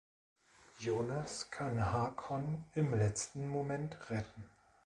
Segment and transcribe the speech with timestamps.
[0.79, 4.49] Jonas kann Hakon im letzten Moment retten.